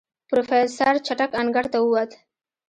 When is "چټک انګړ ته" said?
1.05-1.77